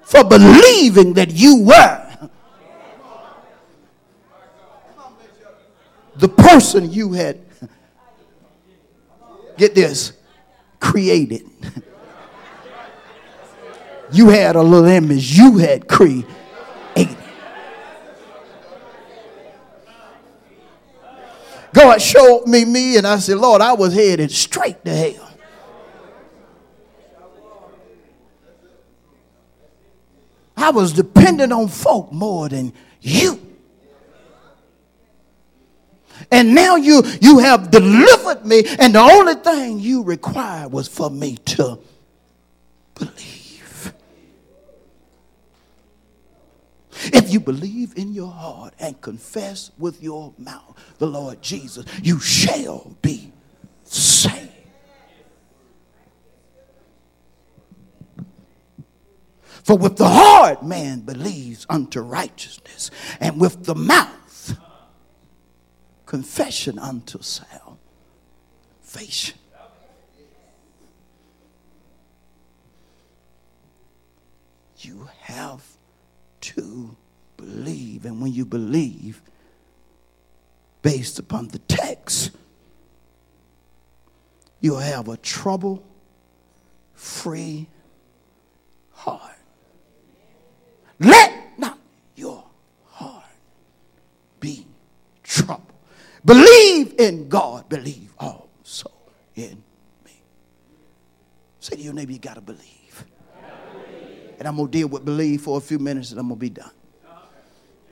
[0.02, 2.05] for believing that you were
[6.18, 7.40] the person you had,
[9.56, 10.12] get this,
[10.80, 11.48] created.
[14.12, 16.26] You had a little image you had created.
[21.72, 25.30] God showed me me, and I said, Lord, I was headed straight to hell.
[30.56, 33.55] I was dependent on folk more than you.
[36.30, 41.10] And now you you have delivered me, and the only thing you required was for
[41.10, 41.78] me to
[42.94, 43.92] believe.
[47.12, 52.18] If you believe in your heart and confess with your mouth the Lord Jesus, you
[52.18, 53.32] shall be
[53.84, 54.50] saved.
[59.62, 64.15] For with the heart man believes unto righteousness, and with the mouth
[66.06, 67.76] confession unto salvation.
[74.78, 75.64] You have
[76.42, 76.96] to
[77.36, 78.04] believe.
[78.04, 79.20] And when you believe
[80.82, 82.30] based upon the text,
[84.60, 85.82] you'll have a trouble
[86.94, 87.66] free
[88.92, 89.32] heart.
[91.00, 91.78] Let not
[92.14, 92.44] your
[92.90, 93.24] heart
[94.40, 94.66] be
[95.22, 95.72] troubled.
[96.26, 98.90] Believe in God, believe also
[99.36, 99.62] in
[100.04, 100.12] me.
[101.60, 103.04] Say to your neighbor, you got to believe.
[104.38, 106.40] And I'm going to deal with believe for a few minutes and I'm going to
[106.40, 106.72] be done.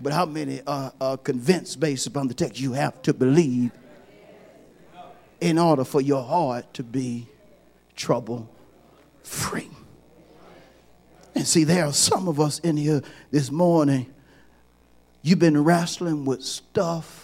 [0.01, 2.61] But how many are, are convinced based upon the text?
[2.61, 3.70] You have to believe
[5.41, 7.28] in order for your heart to be
[7.95, 8.51] trouble
[9.22, 9.70] free.
[11.37, 14.12] And see, there are some of us in here this morning,
[15.22, 17.24] you've been wrestling with stuff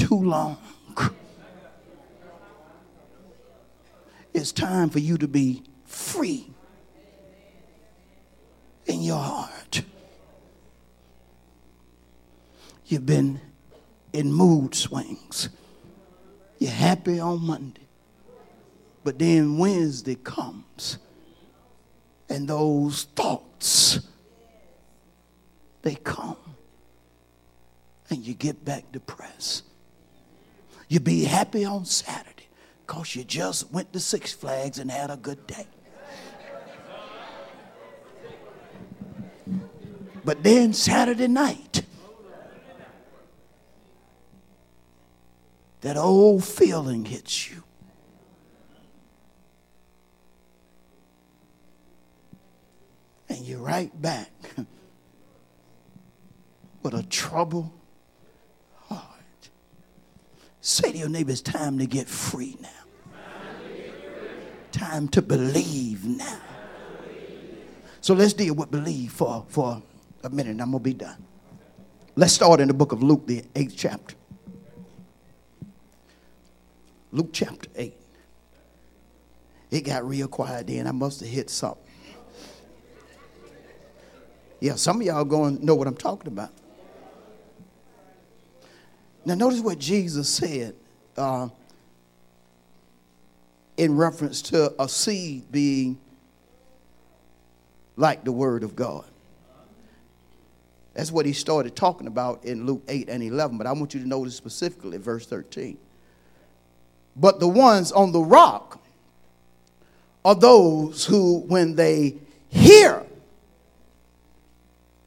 [0.00, 0.56] too long.
[4.32, 6.50] It's time for you to be free
[8.86, 9.82] in your heart.
[12.86, 13.40] You've been
[14.14, 15.50] in mood swings.
[16.58, 17.86] You're happy on Monday.
[19.04, 20.98] But then Wednesday comes
[22.28, 24.00] and those thoughts,
[25.82, 26.36] they come
[28.08, 29.64] and you get back depressed.
[30.90, 32.48] You be happy on Saturday
[32.84, 35.68] because you just went to Six Flags and had a good day.
[40.24, 41.84] But then Saturday night,
[45.82, 47.62] that old feeling hits you.
[53.28, 54.32] And you're right back
[56.82, 57.79] with a troubled heart.
[60.70, 62.68] Say to your neighbor, it's time to get free now.
[64.70, 66.38] Time to believe now.
[68.00, 69.82] So let's deal with believe for, for
[70.22, 71.26] a minute and I'm going to be done.
[72.14, 74.14] Let's start in the book of Luke, the eighth chapter.
[77.10, 77.92] Luke chapter 8.
[79.72, 80.86] It got real quiet then.
[80.86, 81.82] I must have hit something.
[84.60, 86.52] Yeah, some of y'all going know what I'm talking about.
[89.24, 90.74] Now, notice what Jesus said
[91.16, 91.48] uh,
[93.76, 95.98] in reference to a seed being
[97.96, 99.04] like the Word of God.
[100.94, 103.58] That's what he started talking about in Luke 8 and 11.
[103.58, 105.78] But I want you to notice specifically verse 13.
[107.16, 108.80] But the ones on the rock
[110.24, 112.16] are those who, when they
[112.48, 113.04] hear,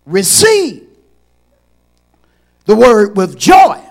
[0.06, 0.88] receive
[2.66, 3.82] the word with joy.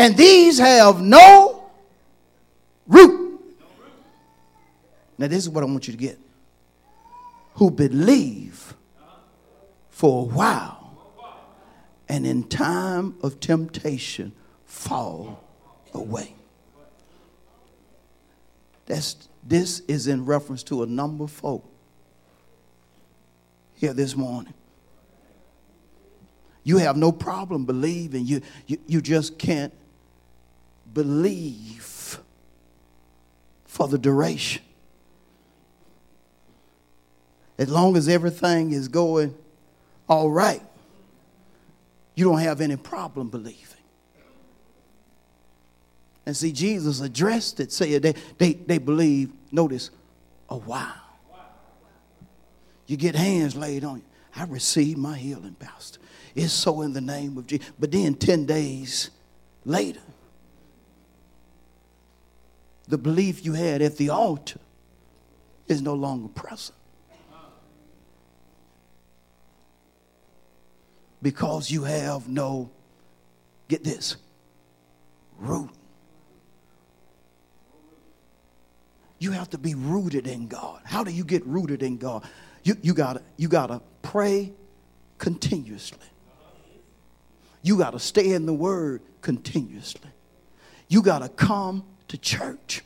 [0.00, 1.70] And these have no
[2.86, 3.38] root.
[5.18, 6.18] Now, this is what I want you to get.
[7.56, 8.72] Who believe
[9.90, 10.96] for a while,
[12.08, 14.32] and in time of temptation,
[14.64, 15.44] fall
[15.92, 16.34] away.
[18.86, 21.70] That's, this is in reference to a number of folk
[23.74, 24.54] here this morning.
[26.64, 28.24] You have no problem believing.
[28.24, 29.74] You, you, you just can't
[30.92, 32.18] believe
[33.64, 34.62] for the duration.
[37.58, 39.34] As long as everything is going
[40.08, 40.62] all right,
[42.14, 43.66] you don't have any problem believing.
[46.26, 49.90] And see, Jesus addressed it, saying they, they, they believe, notice,
[50.48, 50.94] a while.
[52.86, 54.04] You get hands laid on you.
[54.34, 56.00] I received my healing, Pastor.
[56.34, 57.70] It's so in the name of Jesus.
[57.78, 59.10] But then 10 days
[59.64, 60.00] later,
[62.90, 64.58] the belief you had at the altar
[65.68, 66.76] is no longer present.
[71.22, 72.70] Because you have no,
[73.68, 74.16] get this,
[75.38, 75.70] root.
[79.18, 80.80] You have to be rooted in God.
[80.84, 82.24] How do you get rooted in God?
[82.64, 84.52] You, you gotta you gotta pray
[85.18, 85.98] continuously.
[87.62, 90.10] You gotta stay in the word continuously.
[90.88, 92.82] You gotta come to church.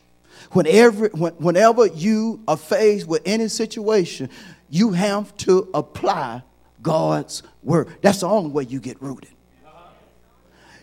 [0.52, 4.30] Whenever, whenever you are faced with any situation,
[4.70, 6.42] you have to apply
[6.82, 7.88] God's word.
[8.02, 9.30] That's the only way you get rooted.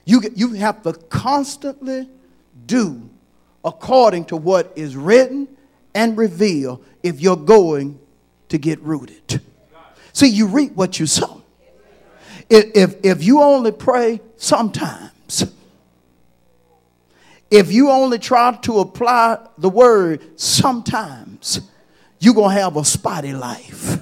[0.03, 2.09] You, get, you have to constantly
[2.65, 3.09] do
[3.63, 5.47] according to what is written
[5.93, 7.99] and revealed if you're going
[8.49, 9.41] to get rooted.
[10.13, 11.43] See, you reap what you sow.
[12.49, 15.45] If, if, if you only pray sometimes,
[17.51, 21.59] if you only try to apply the word sometimes,
[22.19, 23.99] you're going to have a spotty life.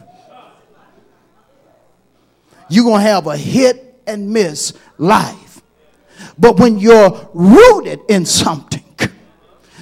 [2.69, 5.61] You're going to have a hit and miss life.
[6.37, 8.83] But when you're rooted in something,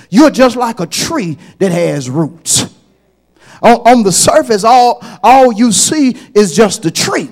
[0.09, 2.73] you're just like a tree that has roots.
[3.61, 7.29] On, on the surface, all, all you see is just a tree.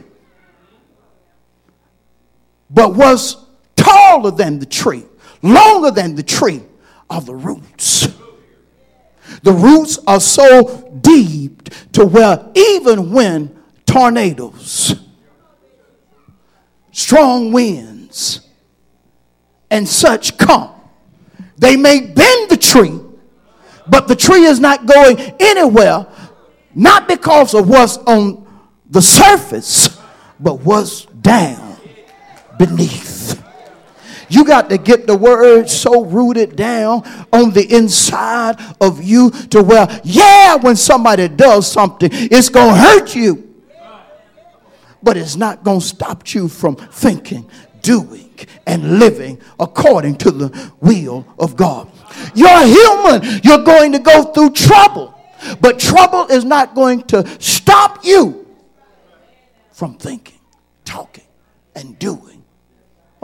[2.70, 3.38] But what's
[3.76, 5.06] taller than the tree,
[5.46, 6.64] longer than the tree,
[7.10, 8.08] are the roots.
[9.44, 14.96] The roots are so deep to where even when tornadoes,
[16.92, 18.42] strong winds,
[19.70, 20.72] and such come,
[21.58, 23.00] they may bend the tree,
[23.88, 26.08] but the tree is not going anywhere,
[26.74, 28.46] not because of what's on
[28.90, 30.00] the surface,
[30.40, 31.78] but what's down
[32.58, 33.15] beneath.
[34.30, 39.62] You got to get the word so rooted down on the inside of you to
[39.64, 43.54] where, yeah, when somebody does something, it's going to hurt you.
[45.04, 47.50] But it's not going to stop you from thinking,
[47.82, 48.32] doing,
[48.66, 51.90] and living according to the will of God.
[52.34, 53.42] You're human.
[53.44, 55.14] You're going to go through trouble.
[55.62, 58.48] But trouble is not going to stop you
[59.72, 60.40] from thinking,
[60.86, 61.26] talking,
[61.76, 62.45] and doing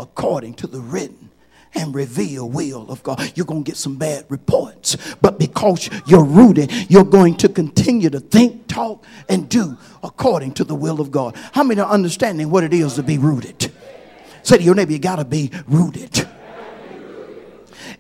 [0.02, 1.30] according to the written
[1.74, 3.32] and reveal will of God.
[3.36, 8.10] You're going to get some bad reports, but because you're rooted, you're going to continue
[8.10, 11.36] to think, talk, and do according to the will of God.
[11.54, 13.72] How many are understanding what it is to be rooted?
[14.44, 16.28] Say to your neighbor, you got to be rooted.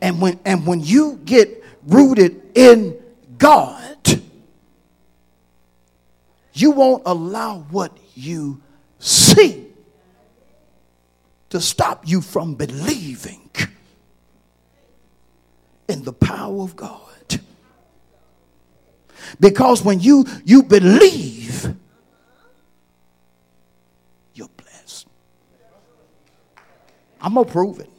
[0.01, 2.99] And when, and when you get rooted in
[3.37, 4.21] God,
[6.53, 8.61] you won't allow what you
[8.99, 9.70] see
[11.51, 13.49] to stop you from believing
[15.87, 16.99] in the power of God.
[19.39, 21.75] Because when you you believe,
[24.33, 25.07] you're blessed.
[27.21, 27.89] I'm gonna prove it.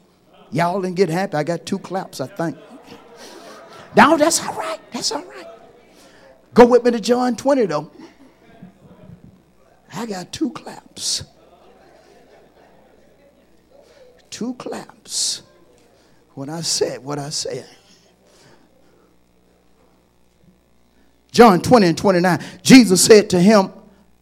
[0.51, 1.37] Y'all didn't get happy.
[1.37, 2.57] I got two claps, I think.
[3.95, 4.79] Now that's all right.
[4.91, 5.47] That's all right.
[6.55, 7.91] Go with me to John 20 though.
[9.93, 11.23] I got two claps.
[14.33, 15.43] Two claps
[16.33, 17.69] when I said what I said.
[21.31, 22.43] John 20 and 29.
[22.63, 23.71] Jesus said to him,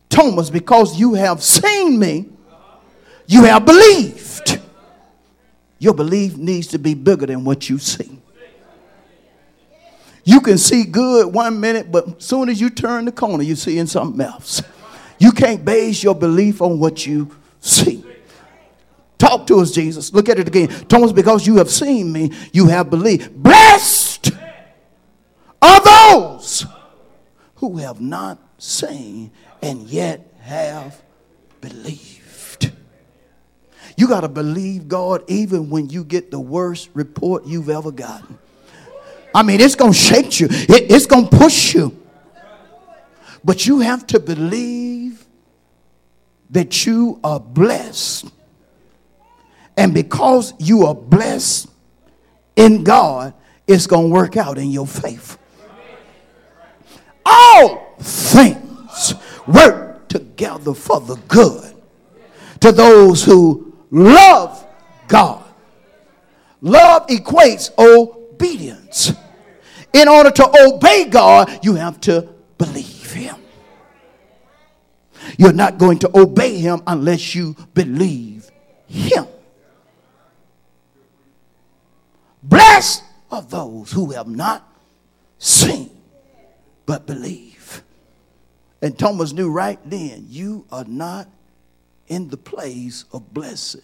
[0.10, 2.28] Thomas, because you have seen me,
[3.26, 4.60] you have believed.
[5.80, 8.20] Your belief needs to be bigger than what you see.
[10.26, 13.56] You can see good one minute, but as soon as you turn the corner, you're
[13.56, 14.62] seeing something else.
[15.20, 18.01] You can't base your belief on what you see.
[19.32, 20.12] Talk to us, Jesus.
[20.12, 20.68] Look at it again.
[20.90, 23.42] Thomas, because you have seen me, you have believed.
[23.42, 24.32] Blessed
[25.62, 26.66] are those
[27.56, 31.02] who have not seen and yet have
[31.62, 32.74] believed.
[33.96, 38.38] You got to believe God even when you get the worst report you've ever gotten.
[39.34, 41.98] I mean, it's going to shake you, it, it's going to push you.
[43.46, 45.26] But you have to believe
[46.50, 48.26] that you are blessed.
[49.82, 51.68] And because you are blessed
[52.56, 53.34] in God,
[53.66, 55.40] it's going to work out in your faith.
[57.26, 59.16] All things
[59.48, 61.74] work together for the good
[62.60, 64.64] to those who love
[65.08, 65.44] God.
[66.62, 69.14] Love equates obedience.
[69.94, 72.30] In order to obey God, you have to
[72.60, 73.36] believe Him.
[75.40, 78.48] You're not going to obey Him unless you believe
[78.86, 79.26] Him.
[82.52, 84.68] Blessed are those who have not
[85.40, 85.90] seen
[86.86, 87.82] but believe.
[88.82, 91.30] And Thomas knew right then, you are not
[92.08, 93.82] in the place of blessing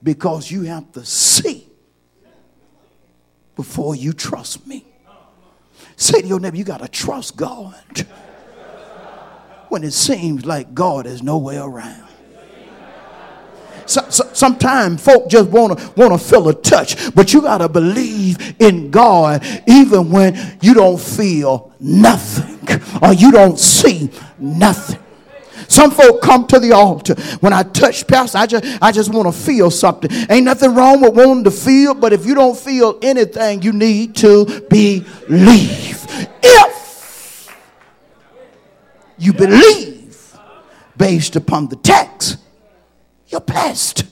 [0.00, 1.66] because you have to see
[3.56, 4.86] before you trust me.
[5.96, 8.06] Say to your neighbor, you got to trust God
[9.70, 12.07] when it seems like God is nowhere around.
[13.88, 17.58] So, so, sometimes folk just want to want to feel a touch, but you got
[17.58, 25.00] to believe in God even when you don't feel nothing or you don't see nothing.
[25.68, 27.14] Some folk come to the altar.
[27.40, 30.10] When I touch pastor, I just I just want to feel something.
[30.28, 34.16] Ain't nothing wrong with wanting to feel, but if you don't feel anything, you need
[34.16, 36.04] to believe.
[36.42, 37.58] If
[39.16, 40.36] you believe
[40.98, 42.38] based upon the text,
[43.28, 44.04] you're blessed.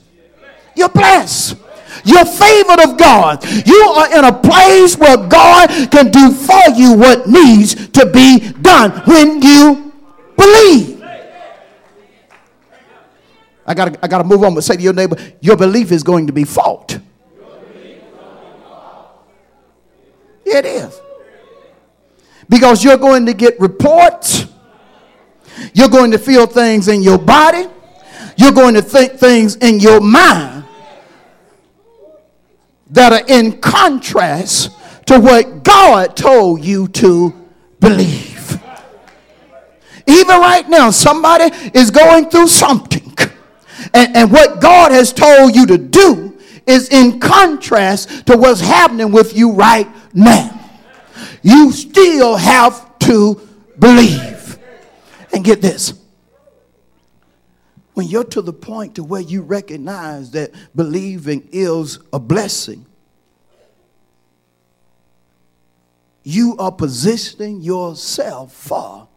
[0.75, 1.57] You're blessed.
[2.05, 3.45] You're favored of God.
[3.67, 8.53] You are in a place where God can do for you what needs to be
[8.61, 9.93] done when you
[10.37, 11.03] believe.
[13.67, 15.91] I got to I got to move on, but say to your neighbor, your belief
[15.91, 16.99] is going to be fought.
[20.45, 21.01] It is.
[22.49, 24.47] Because you're going to get reports.
[25.75, 27.67] You're going to feel things in your body.
[28.37, 30.65] You're going to think things in your mind
[32.91, 34.71] that are in contrast
[35.07, 37.33] to what God told you to
[37.81, 38.61] believe.
[40.07, 43.07] Even right now, somebody is going through something
[43.95, 49.13] and, and what God has told you to do is in contrast to what's happening
[49.13, 50.53] with you right now.
[51.43, 53.41] You still have to
[53.79, 54.59] believe.
[55.33, 55.95] And get this.
[57.97, 62.85] When you're to the point to where you recognize that believing is a blessing,
[66.23, 69.09] you are positioning yourself for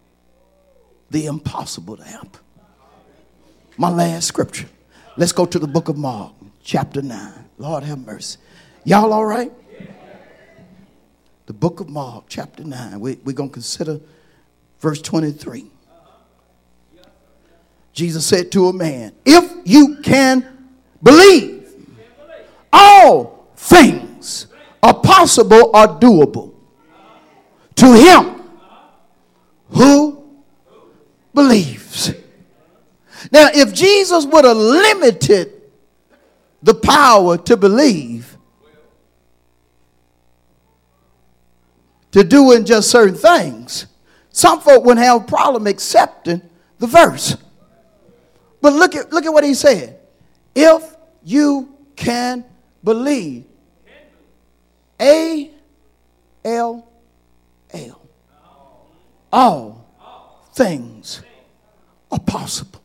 [1.11, 2.39] the impossible to happen
[3.75, 4.69] my last scripture.
[5.17, 6.31] Let's go to the book of Mark,
[6.63, 7.33] chapter 9.
[7.57, 8.37] Lord have mercy.
[8.85, 9.51] Y'all all right?
[11.47, 12.97] The book of Mark, chapter 9.
[13.01, 13.99] We, we're going to consider
[14.79, 15.69] verse 23.
[17.99, 20.69] Jesus said to a man, If you can
[21.03, 21.69] believe,
[22.71, 24.47] all things
[24.81, 26.53] are possible or doable
[27.75, 28.41] to him
[29.71, 30.23] who
[31.33, 32.11] believes.
[33.33, 35.61] Now, if Jesus would have limited
[36.63, 38.37] the power to believe
[42.11, 43.87] to doing just certain things,
[44.29, 46.41] some folk wouldn't have a problem accepting
[46.77, 47.35] the verse.
[48.61, 49.99] But look at, look at what he said.
[50.53, 52.43] If you can
[52.83, 53.45] believe,
[54.99, 55.51] A
[56.43, 56.87] L
[57.71, 58.01] L,
[59.31, 59.85] all
[60.53, 61.21] things
[62.11, 62.81] are possible.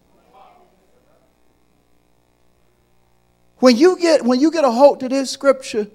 [3.59, 5.87] When you get when you get a hold to this scripture,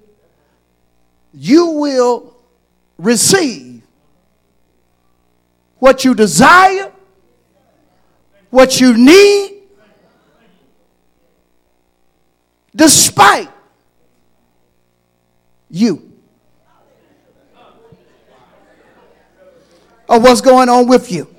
[1.32, 2.36] you will
[2.98, 3.82] receive
[5.78, 6.92] what you desire,
[8.50, 9.59] what you need,
[12.74, 13.50] despite
[15.70, 16.06] you.
[20.08, 21.32] Or what's going on with you.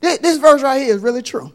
[0.00, 1.52] This verse right here is really true.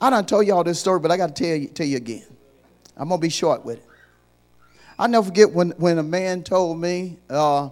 [0.00, 2.24] I done told y'all this story, but I got to tell you, tell you again.
[2.96, 3.86] I'm going to be short with it.
[4.98, 7.70] i never forget when, when a man told me, uh,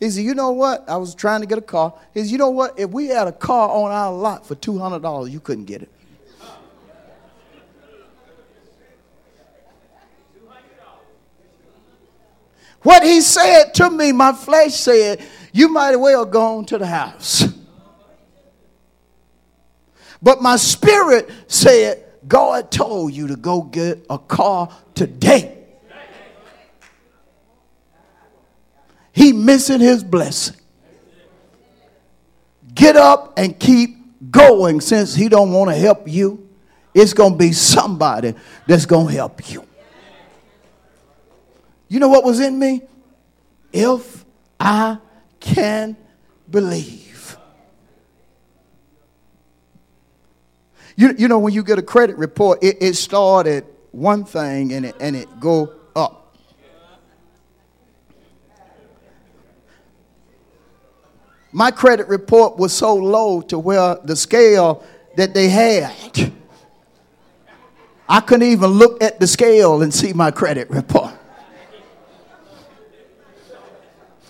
[0.00, 0.88] he said, You know what?
[0.88, 1.94] I was trying to get a car.
[2.12, 2.78] He said, You know what?
[2.78, 5.90] If we had a car on our lot for $200, you couldn't get it.
[12.82, 16.78] What he said to me, my flesh said, You might as well go on to
[16.78, 17.44] the house.
[20.20, 25.53] But my spirit said, God told you to go get a car today.
[29.14, 30.56] He missing his blessing.
[32.74, 33.96] Get up and keep
[34.30, 36.48] going since he don't want to help you.
[36.92, 38.34] It's going to be somebody
[38.66, 39.64] that's going to help you.
[41.88, 42.82] You know what was in me?
[43.72, 44.24] If
[44.58, 44.98] I
[45.38, 45.96] can
[46.50, 47.36] believe.
[50.96, 54.86] You, you know, when you get a credit report, it, it started one thing and
[54.86, 56.36] it, and it go up.
[61.54, 64.82] My credit report was so low to where the scale
[65.16, 66.32] that they had,
[68.08, 71.12] I couldn't even look at the scale and see my credit report.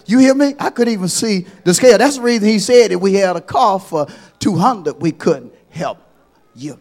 [0.04, 0.54] You hear me?
[0.60, 1.96] I couldn't even see the scale.
[1.96, 4.06] That's the reason he said if we had a car for
[4.40, 6.00] 200, we couldn't help
[6.54, 6.78] you.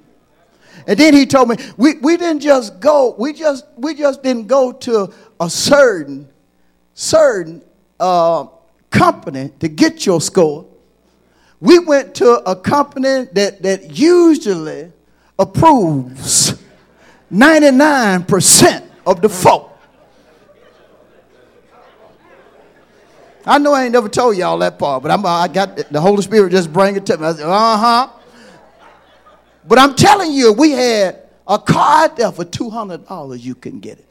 [0.85, 4.47] And then he told me, we, we didn't just go, we just we just didn't
[4.47, 6.27] go to a certain
[6.93, 7.63] certain
[7.97, 8.47] uh,
[8.93, 10.65] company to get your score.
[11.59, 14.91] We went to a company that, that usually
[15.37, 16.61] approves
[17.31, 19.71] 99% of the folk.
[23.45, 26.21] I know I ain't never told y'all that part, but I'm, I got the Holy
[26.21, 27.25] Spirit just bring it to me.
[27.25, 28.09] I said, uh huh.
[29.65, 33.41] But I'm telling you, we had a card there for $200.
[33.41, 34.07] You can get it.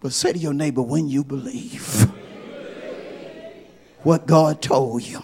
[0.00, 2.03] But say to your neighbor, when you believe
[4.04, 5.22] what God told you.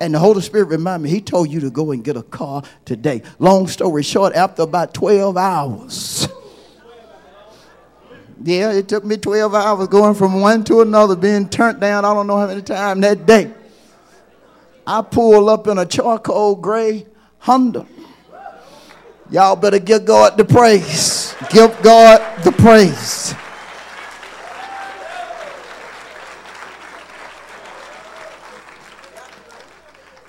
[0.00, 2.62] And the Holy Spirit reminded me, He told you to go and get a car
[2.84, 3.22] today.
[3.38, 6.28] Long story short, after about 12 hours,
[8.42, 12.12] yeah, it took me 12 hours going from one to another, being turned down I
[12.12, 13.52] don't know how many times that day.
[14.86, 17.06] I pulled up in a charcoal gray
[17.38, 17.86] Honda.
[19.30, 21.34] Y'all better give God the praise.
[21.50, 23.34] Give God the praise.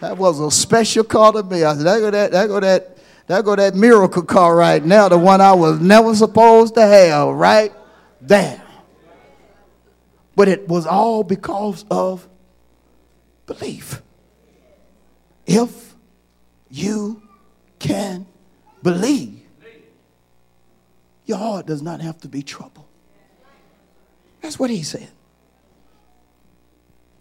[0.05, 1.63] That was a special car to me.
[1.63, 5.09] I said, there go that, there go that, there go that miracle car right now,
[5.09, 7.73] the one I was never supposed to have, right?
[8.21, 8.61] there.
[10.35, 12.29] But it was all because of
[13.47, 14.03] belief.
[15.47, 15.95] If
[16.69, 17.23] you
[17.79, 18.27] can
[18.83, 19.41] believe,
[21.25, 22.85] your heart does not have to be troubled.
[24.41, 25.09] That's what he said.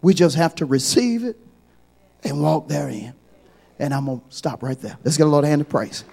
[0.03, 1.39] We just have to receive it
[2.25, 3.13] and walk therein.
[3.79, 4.97] And I'm going to stop right there.
[5.03, 6.03] Let's get a Lord hand of praise.